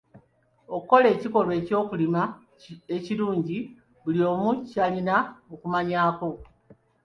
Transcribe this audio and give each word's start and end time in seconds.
Okukoola 0.75 1.09
kikolwa 1.21 1.55
ky'okulima 1.67 2.21
ekirungi 2.95 3.57
buli 4.03 4.21
omu 4.31 4.49
kyalina 4.69 5.15
okumanyaako. 5.53 6.29